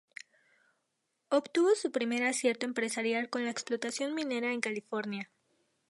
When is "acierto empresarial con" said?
2.23-3.45